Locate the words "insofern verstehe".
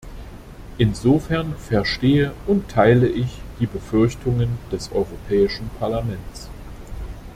0.79-2.31